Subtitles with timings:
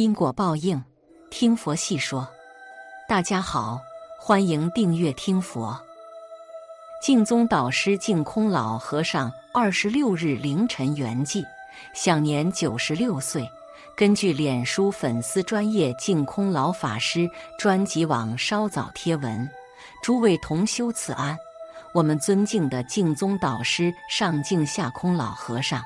[0.00, 0.82] 因果报应，
[1.28, 2.26] 听佛细说。
[3.06, 3.78] 大家好，
[4.18, 5.78] 欢迎订阅听佛。
[7.02, 11.44] 净宗导师净空老和尚二十六日凌晨圆寂，
[11.92, 13.46] 享年九十六岁。
[13.94, 19.46] 根据脸书粉丝专业净空老法师专辑网稍早贴文，
[20.02, 21.36] 诸位同修此安。
[21.92, 25.82] 我们尊敬的净宗导师上净下空老和尚。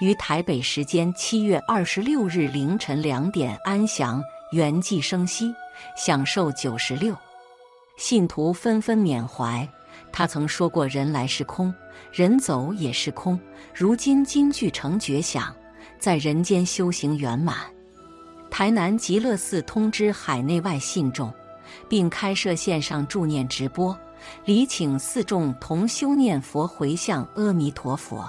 [0.00, 5.52] 于台北时间七月二十六日凌晨两点安详圆寂生息，
[5.96, 7.16] 享受九十六。
[7.96, 9.68] 信徒纷纷缅怀。
[10.12, 11.74] 他曾说过：“人来是空，
[12.12, 13.38] 人走也是空。”
[13.74, 15.54] 如今金句成绝响，
[15.98, 17.56] 在人间修行圆满。
[18.50, 21.32] 台南极乐寺通知海内外信众，
[21.88, 23.98] 并开设线上助念直播，
[24.44, 28.24] 礼请四众同修念佛回向阿弥陀佛。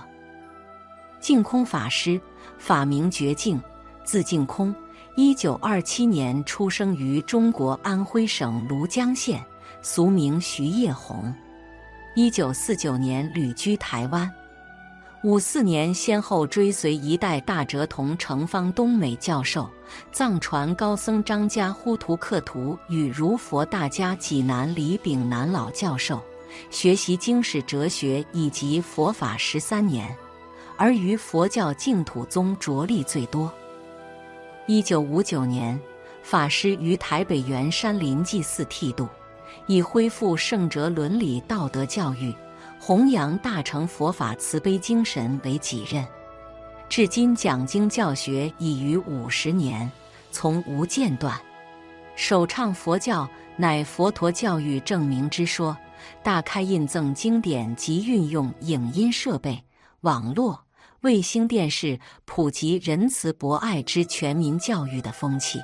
[1.20, 2.20] 净空法师，
[2.58, 3.62] 法名觉净，
[4.03, 4.73] 字净空。
[5.16, 9.44] 一九二七年出生于中国安徽省庐江县，
[9.81, 11.34] 俗名徐业红。
[12.16, 14.31] 一九四九年旅居台湾，
[15.23, 19.70] 五四年先后追随一代大哲同程方东美教授、
[20.14, 26.22] 藏传高僧张家呼图克图与如佛大家济南李炳南老教授
[26.70, 30.09] 学习经史哲学以及佛法十三年。
[30.81, 33.52] 而于佛教净土宗着力最多。
[34.66, 35.77] 一九五九年，
[36.23, 39.05] 法师于台北圆山林济寺剃度，
[39.67, 42.33] 以恢复圣哲伦理道德教育、
[42.80, 46.07] 弘扬大乘佛法慈悲精神为己任。
[46.88, 49.91] 至今讲经教学已逾五十年，
[50.31, 51.38] 从无间断。
[52.16, 55.75] 首倡佛教乃佛陀教育证明之说，
[56.23, 59.61] 大开印赠经典及运用影音设备、
[60.02, 60.57] 网络。
[61.02, 65.58] 卫星电视普及仁慈博爱之全民教育的风气，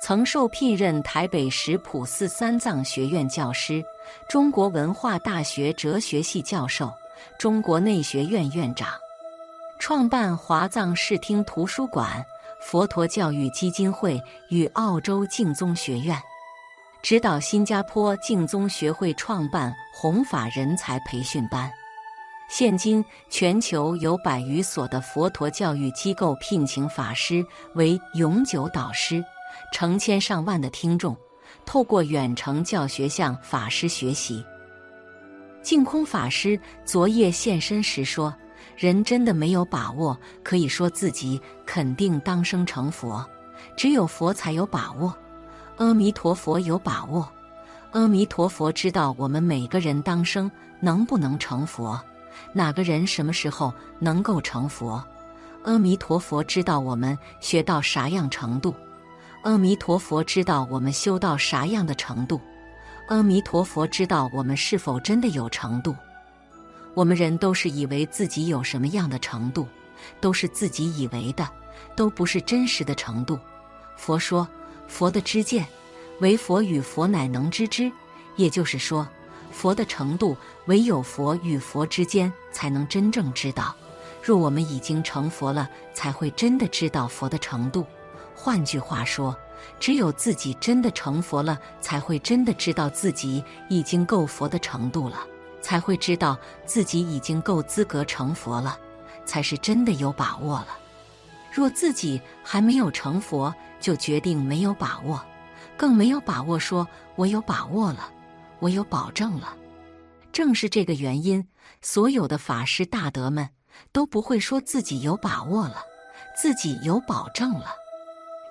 [0.00, 3.84] 曾受聘任台北石普寺三藏学院教师、
[4.30, 6.90] 中国文化大学哲学系教授、
[7.38, 8.88] 中国内学院院长，
[9.78, 12.24] 创办华藏视听图书馆、
[12.62, 16.18] 佛陀教育基金会与澳洲净宗学院，
[17.02, 21.70] 指导新加坡净宗学会创办弘法人才培训班。
[22.48, 29.22] 现今，全球有百余所的佛陀教育机构聘请法师为永久导师，
[29.72, 31.14] 成千上万的听众
[31.64, 34.44] 透过远程教学向法师学习。
[35.60, 38.32] 净空法师昨夜现身时说
[38.78, 43.28] ：“人真的没有把握可以说自己肯定当生成佛，
[43.76, 45.12] 只有佛才有把握。
[45.78, 47.28] 阿弥陀佛有把握，
[47.90, 52.00] 阿弥陀佛知道我们每个人当生能不能成佛。”
[52.52, 55.02] 哪个人什么时候能够成佛？
[55.64, 58.72] 阿弥陀佛知道我们学到啥样程度，
[59.42, 62.40] 阿弥陀佛知道我们修到啥样的程度，
[63.08, 65.94] 阿弥陀佛知道我们是否真的有程度。
[66.94, 69.66] 我们人都是以为自己有什么样的程度，
[70.20, 71.48] 都是自己以为的，
[71.94, 73.38] 都不是真实的程度。
[73.96, 74.46] 佛说，
[74.86, 75.66] 佛的知见，
[76.20, 77.90] 唯佛与佛乃能知之，
[78.36, 79.06] 也就是说。
[79.56, 80.36] 佛的程度，
[80.66, 83.74] 唯有佛与佛之间才能真正知道。
[84.22, 87.86] 若我们已经成佛了，才会真的知道佛的程度。
[88.34, 89.34] 换句话说，
[89.80, 95.26] 只有自己真的成佛了，才会真的知道自己已经够佛的程度了，
[95.62, 96.36] 才会知道
[96.66, 98.78] 自己已经够资格成佛了，
[99.24, 100.68] 才是真的有把握了。
[101.50, 105.18] 若自己还没有成佛，就决定没有把握，
[105.78, 106.86] 更没有把握说
[107.16, 108.10] “我有把握了”。
[108.58, 109.56] 我有保证了，
[110.32, 111.46] 正是这个原因，
[111.82, 113.48] 所有的法师大德们
[113.92, 115.82] 都不会说自己有把握了，
[116.36, 117.74] 自己有保证了，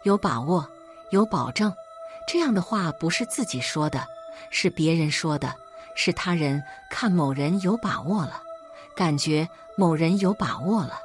[0.03, 0.67] 有把握，
[1.11, 1.73] 有保证，
[2.27, 4.05] 这样的话不是自己说的，
[4.51, 5.53] 是别人说的，
[5.95, 8.41] 是他人看某人有把握了，
[8.95, 10.99] 感觉某人有把握了，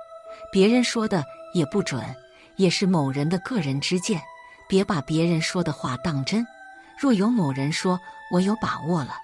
[0.53, 1.25] 别人说的
[1.55, 2.05] 也不准，
[2.57, 4.21] 也是某人的个人之见，
[4.69, 6.47] 别把别人说的话当真。
[6.99, 7.99] 若有某人说
[8.31, 9.15] 我有把握了，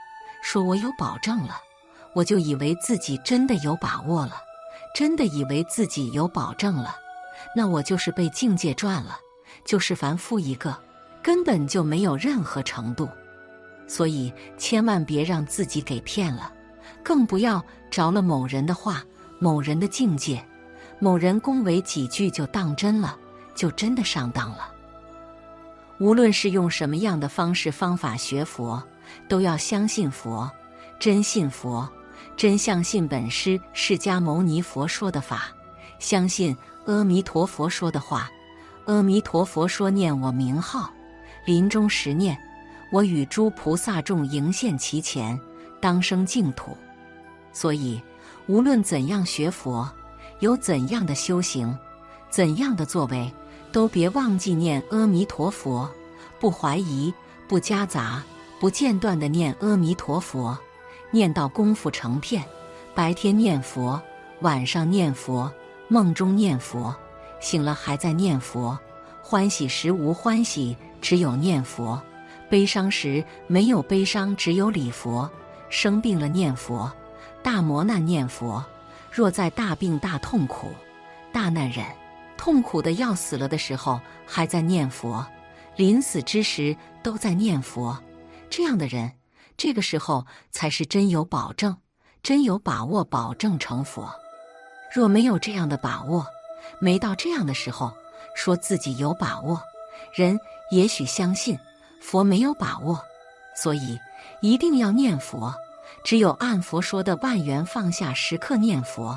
[0.42, 1.56] 说我有保证了，
[2.14, 4.42] 我就以为自己真的有把握了，
[4.94, 6.96] 真的以为自己有保证了，
[7.54, 9.18] 那我就是被境界赚了，
[9.64, 10.76] 就是凡夫一个，
[11.22, 13.08] 根本就没有任何程度。
[13.86, 16.52] 所以千万别让自己给骗了，
[17.04, 19.04] 更不要着了某人的话、
[19.38, 20.44] 某人的境界、
[20.98, 23.16] 某人恭维几句就当真了，
[23.54, 24.72] 就真的上当了。
[26.00, 28.82] 无论是用什么样的方式方法学佛，
[29.28, 30.50] 都要相信佛，
[30.98, 31.88] 真信佛，
[32.36, 35.48] 真相信本师释迦牟尼佛说的法，
[35.98, 36.56] 相信
[36.86, 38.30] 阿弥陀佛说的话。
[38.86, 40.88] 阿弥陀佛说：“念我名号，
[41.44, 42.38] 临终时念，
[42.92, 45.38] 我与诸菩萨众迎现其前，
[45.80, 46.76] 当生净土。”
[47.52, 48.00] 所以，
[48.46, 49.90] 无论怎样学佛，
[50.38, 51.76] 有怎样的修行，
[52.30, 53.28] 怎样的作为，
[53.72, 55.90] 都别忘记念阿弥陀佛，
[56.38, 57.12] 不怀疑，
[57.48, 58.22] 不夹杂，
[58.58, 60.56] 不间断的念阿弥陀佛，
[61.10, 62.42] 念到功夫成片。
[62.94, 64.00] 白天念佛，
[64.40, 65.52] 晚上念佛，
[65.88, 66.94] 梦中念佛，
[67.38, 68.78] 醒了还在念佛。
[69.22, 72.00] 欢喜时无欢喜，只有念佛；
[72.48, 75.30] 悲伤时没有悲伤，只有礼佛。
[75.68, 76.90] 生病了念佛，
[77.42, 78.64] 大磨难念佛。
[79.10, 80.68] 若在大病大痛苦、
[81.32, 81.84] 大难忍、
[82.38, 85.26] 痛苦的要死了的时候还在念佛，
[85.74, 87.98] 临死之时都在念佛，
[88.50, 89.12] 这样的人，
[89.56, 91.76] 这个时候才是真有保证。
[92.22, 94.12] 真有把握保证成佛，
[94.92, 96.26] 若没有这样的把握，
[96.80, 97.92] 没到这样的时候，
[98.34, 99.62] 说自己有把握，
[100.12, 100.36] 人
[100.72, 101.56] 也许相信
[102.00, 103.00] 佛没有把握，
[103.54, 103.96] 所以
[104.40, 105.54] 一定要念佛。
[106.02, 109.16] 只有按佛说的万缘放下，时刻念佛，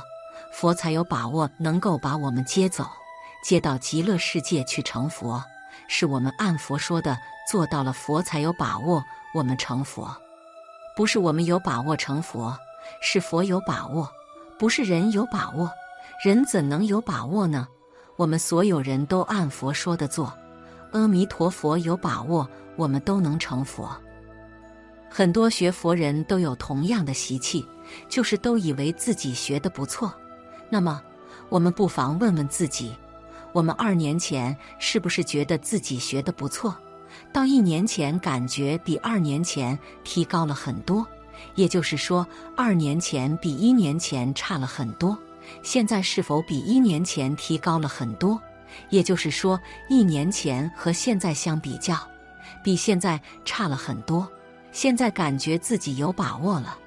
[0.54, 2.88] 佛才有把握能够把我们接走，
[3.44, 5.44] 接到极乐世界去成佛。
[5.88, 7.18] 是我们按佛说的
[7.50, 9.04] 做到了，佛才有把握
[9.34, 10.16] 我们成佛，
[10.96, 12.56] 不是我们有把握成佛。
[13.02, 14.08] 是佛有把握，
[14.58, 15.72] 不是人有把握。
[16.24, 17.68] 人怎能有把握呢？
[18.18, 20.32] 我们所有人都按佛说的做，
[20.92, 23.90] 阿弥陀佛有把握，我们都能成佛。
[25.10, 27.66] 很多学佛人都有同样的习气，
[28.08, 30.14] 就是都以为自己学的不错。
[30.70, 31.02] 那么，
[31.50, 32.96] 我们不妨问问自己：
[33.54, 36.76] 我们二年前是不是觉得自己学的不错？
[37.32, 41.06] 到一年前，感觉比二年前提高了很多。
[41.56, 45.18] 也就是说，二年前比一年前差了很多，
[45.64, 48.42] 现在是否比一年前提高了很多？
[48.90, 51.96] 也就是说，一年前和现在相比较，
[52.64, 54.28] 比现在差了很多。
[54.72, 56.78] 现在感觉自己有把握了，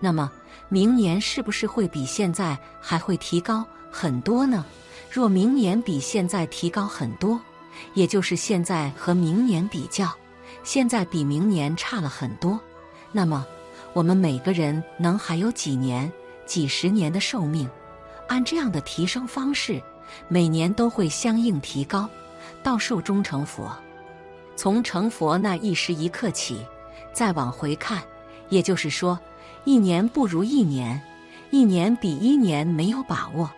[0.00, 0.30] 那么
[0.68, 4.64] 明年是不是会比现在还会提高很多呢？
[5.10, 7.40] 若明年比现在提高很多，
[7.94, 10.10] 也就是现在和明年比较，
[10.62, 12.58] 现在比明年差了很多，
[13.12, 13.46] 那么。
[13.94, 16.12] 我们每个人能还有几年、
[16.46, 17.68] 几十年的寿命？
[18.28, 19.82] 按这样的提升方式，
[20.28, 22.08] 每年都会相应提高，
[22.62, 23.74] 到寿终成佛。
[24.54, 26.64] 从成佛那一时一刻起，
[27.12, 28.00] 再往回看，
[28.50, 29.18] 也就是说，
[29.64, 31.00] 一年不如一年，
[31.50, 33.50] 一年比一年没有把握。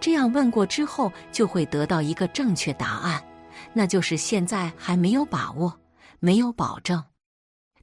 [0.00, 3.22] 这样问过之后，就会得到一个正确答案，
[3.72, 5.80] 那就是现在还没有把握，
[6.20, 7.02] 没有保证。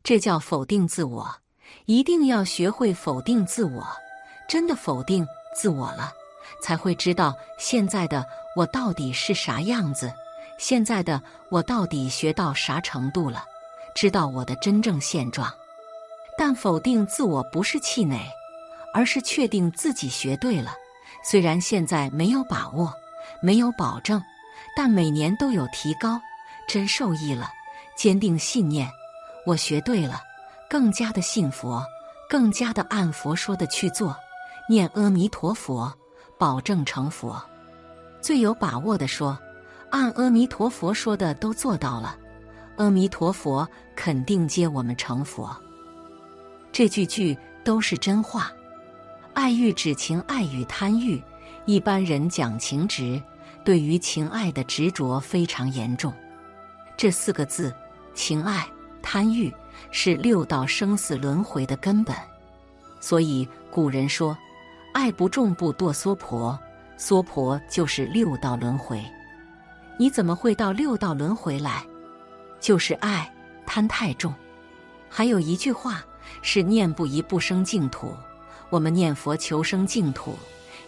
[0.03, 1.35] 这叫否定自我。
[1.85, 3.87] 一定要学会否定自我，
[4.47, 5.25] 真的否定
[5.55, 6.11] 自我了，
[6.61, 8.25] 才会知道现在的
[8.57, 10.13] 我到底是啥样子，
[10.59, 13.45] 现在的我到底学到啥程度了，
[13.95, 15.51] 知道我的真正现状。
[16.37, 18.19] 但否定自我不是气馁，
[18.93, 20.73] 而是确定自己学对了。
[21.23, 22.93] 虽然现在没有把握，
[23.41, 24.21] 没有保证，
[24.75, 26.21] 但每年都有提高，
[26.67, 27.49] 真受益了。
[27.95, 28.89] 坚定信念，
[29.45, 30.21] 我学对了。
[30.69, 31.83] 更加的信佛，
[32.29, 34.15] 更加的按佛说的去做，
[34.69, 35.93] 念阿弥陀佛，
[36.39, 37.39] 保证成佛。
[38.21, 39.37] 最有把握的说，
[39.89, 42.17] 按阿弥陀佛说的都做到了，
[42.77, 45.53] 阿弥陀佛肯定接我们成佛。
[46.71, 48.49] 这句句都是真话。
[49.33, 51.21] 爱欲指情爱与贪欲，
[51.65, 53.21] 一般人讲情执，
[53.63, 56.13] 对于情爱的执着非常严重。
[56.97, 57.73] 这四个字，
[58.13, 58.67] 情爱、
[59.01, 59.53] 贪欲。
[59.89, 62.15] 是六道生死轮回的根本，
[62.99, 64.37] 所以古人说
[64.93, 66.57] ：“爱不重不堕娑婆，
[66.97, 69.03] 娑婆就是六道轮回。”
[69.97, 71.83] 你怎么会到六道轮回来？
[72.59, 73.29] 就是爱
[73.65, 74.33] 贪太重。
[75.09, 76.03] 还有一句话
[76.41, 78.15] 是“念不移不生净土”，
[78.69, 80.37] 我们念佛求生净土，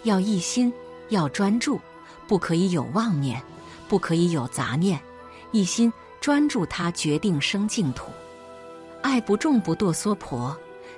[0.03, 0.71] 要一心，
[1.09, 1.81] 要专注，
[2.27, 3.41] 不可以有妄念，
[3.87, 4.99] 不可以有杂念，
[5.51, 8.11] 一心专注，它决定生净土。
[9.01, 10.55] 爱不重不堕娑婆，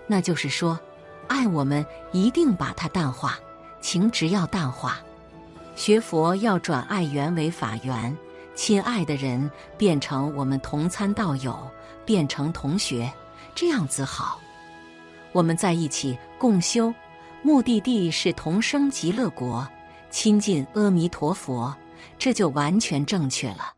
[0.08, 0.80] 那就是说，
[1.28, 3.40] 爱我们一定把它淡化，
[3.82, 5.00] 情执要淡化。
[5.76, 8.16] 学佛要转爱缘为法缘，
[8.54, 11.58] 亲爱的人变成我们同参道友，
[12.06, 13.12] 变成同学，
[13.54, 14.40] 这样子好。
[15.32, 16.94] 我们在一起共修，
[17.42, 19.68] 目的地是同生极乐国，
[20.16, 21.76] 亲近阿弥陀佛，
[22.18, 23.74] 这就完全正确了。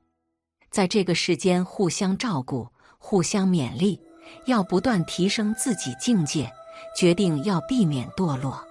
[0.70, 2.68] 在这个世间互相照顾，
[3.00, 4.00] 互相勉励。
[4.46, 6.52] 要不断提升自己境界，
[6.96, 8.64] 决定要避免堕落。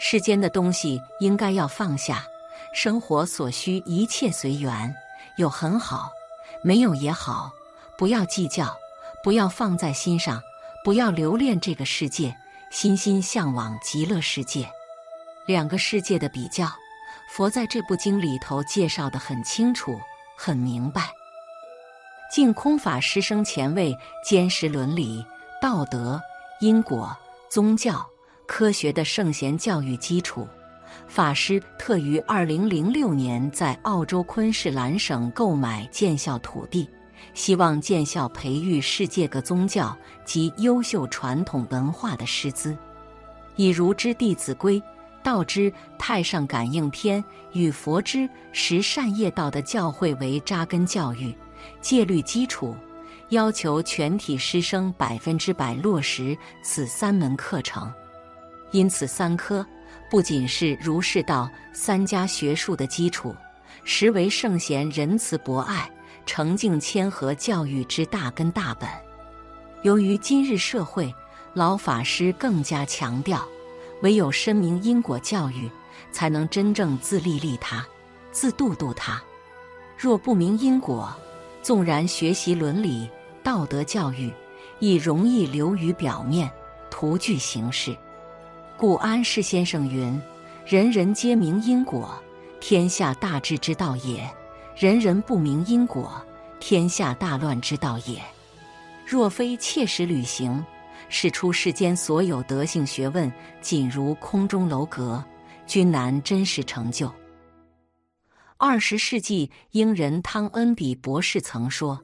[0.00, 2.24] 世间的东西应该要放下，
[2.74, 4.92] 生活所需一切随缘，
[5.36, 6.10] 有很好，
[6.64, 7.52] 没有也好，
[7.96, 8.76] 不要计较，
[9.22, 10.42] 不要放在心上，
[10.82, 12.36] 不要留恋这个世界，
[12.72, 14.68] 心心向往极乐世界。
[15.46, 16.68] 两个世界的比较，
[17.28, 20.00] 佛在这部经里头介绍的很清楚、
[20.36, 21.10] 很明白。
[22.32, 25.24] 净空法师生前为坚实伦理、
[25.62, 26.20] 道德、
[26.60, 27.16] 因果、
[27.48, 28.04] 宗教、
[28.46, 30.48] 科学的圣贤教育基础。
[31.06, 36.88] 法师特于二零零六年在澳洲昆士兰省购买建校土地，
[37.34, 42.76] 希望建校培育世界各宗教及优秀传统文化的师资，
[43.56, 44.80] 以如之《弟子规》、
[45.22, 47.22] 道之《太上感应篇》
[47.52, 48.18] 与佛之
[48.52, 51.34] 《十善业道》的教诲为扎根教育、
[51.80, 52.76] 戒律基础，
[53.30, 57.92] 要求全体师生百分之百落实此三门课程。
[58.70, 59.66] 因此，三科。
[60.10, 63.36] 不仅是儒释道三家学术的基础，
[63.84, 65.90] 实为圣贤仁慈博爱、
[66.24, 68.88] 诚敬谦和教育之大根大本。
[69.82, 71.14] 由于今日社会，
[71.52, 73.46] 老法师更加强调，
[74.02, 75.70] 唯有深明因果教育，
[76.12, 77.86] 才能真正自利利他、
[78.30, 79.22] 自度度他。
[79.96, 81.14] 若不明因果，
[81.62, 83.10] 纵然学习伦理
[83.42, 84.32] 道德教育，
[84.78, 86.50] 亦容易流于表面，
[86.90, 87.96] 徒具形式。
[88.76, 90.20] 故安世先生云
[90.64, 92.16] ：“人人皆明因果，
[92.60, 94.20] 天下大治之道也；
[94.76, 96.22] 人人不明因果，
[96.60, 98.22] 天下大乱之道也。
[99.04, 100.64] 若非切实履行，
[101.08, 105.24] 使出世间所有德性学问，仅如空中楼阁，
[105.66, 107.12] 均难真实成就。”
[108.56, 112.00] 二十世纪英人汤恩比博士曾说：“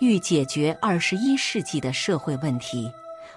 [0.00, 2.90] 欲解决二十一世纪的社会问题。”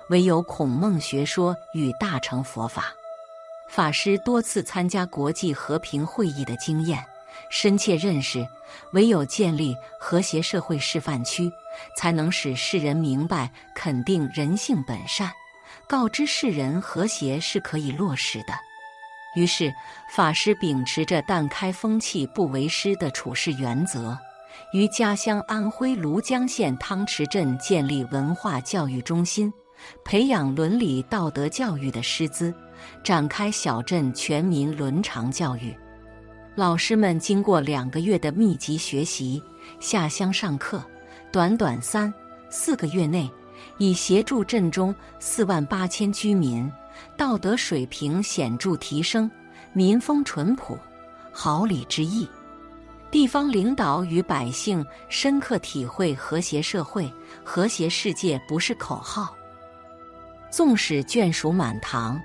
[0.10, 2.86] 唯有孔孟学说与大乘佛法，
[3.70, 7.06] 法师多次参加国际和平会议的经验，
[7.50, 8.48] 深切认识，
[8.94, 11.52] 唯有建立和谐社会示范区，
[11.98, 15.32] 才能使世人明白肯定人性本善，
[15.88, 18.54] 告知世人和谐是可以落实的。
[19.36, 19.74] 于是，
[20.12, 24.18] 法师秉持着“但开风气不为师”的处事原则，
[24.74, 29.54] 于家乡安徽庐江县汤池镇建立文化教育中心。
[30.04, 32.54] 培养伦理道德教育的师资，
[33.02, 35.74] 展开小镇全民伦常教育。
[36.60, 39.42] 老师们经过两个月的密集学习，
[39.80, 40.84] 下乡上课，
[41.32, 42.14] 短短三
[42.50, 43.32] 四个月内，
[43.78, 46.70] 已协助镇中四万八千居民
[47.16, 49.32] 道德水平显著提升，
[49.72, 50.78] 民风淳朴，
[51.32, 52.28] 好礼之意。
[53.10, 57.10] 地方领导与百姓深刻体会和谐社会、
[57.42, 59.34] 和谐世界不是口号。
[60.52, 62.22] 纵使眷属满堂，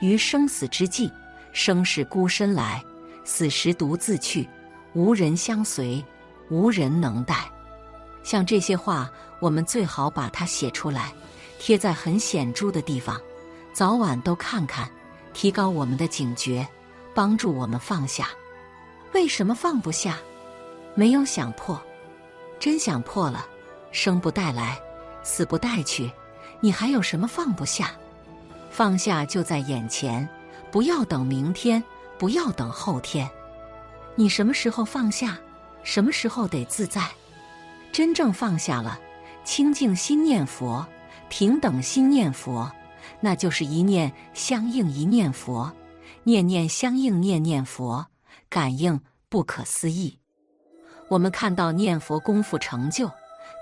[0.00, 1.08] 于生死之际，
[1.52, 2.84] 生是孤身来，
[3.26, 4.48] 死时独自去，
[4.94, 6.02] 无人相随，
[6.48, 7.50] 无人能待。
[8.22, 11.12] 像这些话，我们最好把它写出来，
[11.58, 13.20] 贴在很显著的地方，
[13.72, 14.88] 早晚都看看，
[15.34, 16.66] 提高我们的警觉，
[17.14, 18.28] 帮助我们放下。
[19.12, 20.18] 为什么放不下？
[20.94, 21.80] 没有想破，
[22.60, 23.44] 真想破了，
[23.90, 24.80] 生不带来，
[25.24, 26.10] 死不带去。
[26.60, 27.90] 你还有什么放不下？
[28.70, 30.26] 放下就在眼前，
[30.70, 31.82] 不要等明天，
[32.18, 33.28] 不要等后天。
[34.14, 35.38] 你什么时候放下，
[35.82, 37.02] 什么时候得自在。
[37.92, 38.98] 真正放下了，
[39.44, 40.86] 清净心念佛，
[41.28, 42.70] 平等心念佛，
[43.20, 45.72] 那就是一念相应一念佛，
[46.22, 48.06] 念念相应念念佛，
[48.48, 50.18] 感应不可思议。
[51.08, 53.10] 我们看到念佛功夫成就，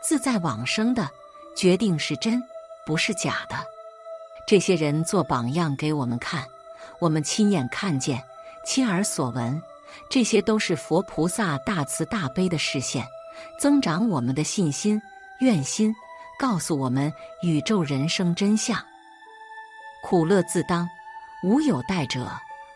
[0.03, 1.09] 自在往生的，
[1.57, 2.43] 决定是真。
[2.87, 3.57] 不是假的，
[4.47, 6.45] 这些人做榜样给我们看，
[6.99, 8.23] 我们亲眼看见，
[8.65, 9.63] 亲耳所闻，
[10.09, 13.07] 这些都是佛菩萨大慈大悲的视线，
[13.61, 15.01] 增长我们的信心、
[15.41, 15.95] 愿心，
[16.39, 18.83] 告诉我们宇宙人生真相。
[20.03, 20.89] 苦乐自当，
[21.43, 22.27] 无有代者，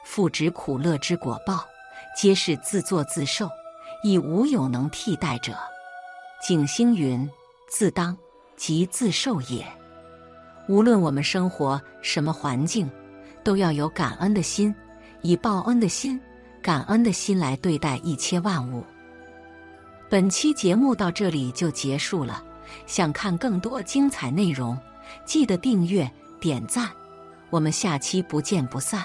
[0.05, 1.65] 复执苦乐之果报，
[2.17, 3.51] 皆是自作自受，
[4.03, 5.57] 亦无有能替代者。
[6.47, 7.29] 景星云
[7.69, 8.17] ：“自当，
[8.57, 9.67] 即自受也。”
[10.69, 12.91] 无论我们生活什么环境，
[13.43, 14.75] 都要有感恩的心，
[15.23, 16.21] 以报恩的心、
[16.63, 18.85] 感恩的心来对待一切万物。
[20.09, 22.43] 本期节目到这里就结束了，
[22.87, 24.79] 想看更多精彩内容，
[25.25, 26.11] 记得订阅、
[26.41, 26.89] 点赞，
[27.51, 29.05] 我们下期不见不散。